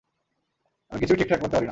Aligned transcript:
আমি 0.91 0.99
কিছুই 0.99 1.17
ঠিকঠাক 1.17 1.39
করতে 1.39 1.55
পারি 1.55 1.65
না। 1.65 1.69